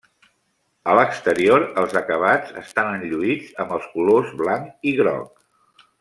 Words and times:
A 0.93 0.95
l'exterior 0.99 1.65
els 1.83 1.91
acabats 2.01 2.55
estan 2.63 2.89
enlluïts 2.95 3.51
amb 3.65 3.75
els 3.79 3.85
colors 3.95 4.33
blanc 4.45 4.89
i 4.93 4.99
groc. 5.03 5.85